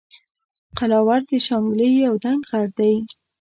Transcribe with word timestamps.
قلاور 0.77 1.21
د 1.29 1.31
شانګلې 1.45 1.89
یو 2.05 2.13
دنګ 2.23 2.41
غر 2.49 2.67
دے 2.77 2.93